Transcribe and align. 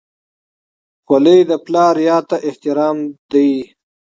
خولۍ 1.05 1.39
د 1.49 1.51
پلار 1.65 1.95
یاد 2.07 2.23
ته 2.29 2.37
احترام 2.47 2.97
دی. 3.31 3.51